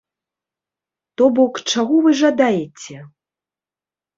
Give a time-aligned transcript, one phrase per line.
[1.21, 2.95] То бок, чаго вы жадаеце?